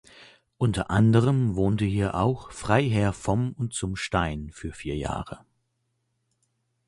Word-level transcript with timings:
Unter 0.57 0.89
anderen 0.89 1.55
wohnte 1.55 1.85
hier 1.85 2.15
auch 2.15 2.49
Freiherr 2.49 3.13
vom 3.13 3.53
und 3.53 3.75
zum 3.75 3.95
Stein 3.95 4.49
für 4.51 4.73
vier 4.73 4.95
Jahre. 4.97 5.45